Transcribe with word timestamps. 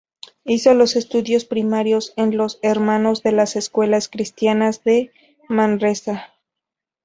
Hizo 0.45 0.73
los 0.73 0.95
estudios 0.95 1.45
primarios 1.45 2.13
en 2.15 2.35
los 2.35 2.57
Hermanos 2.63 3.21
de 3.21 3.33
las 3.33 3.55
Escuelas 3.55 4.09
Cristianas 4.09 4.83
de 4.83 5.11
Manresa. 5.47 6.33